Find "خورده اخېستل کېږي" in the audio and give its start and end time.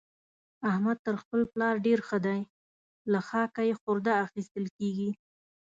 3.81-5.09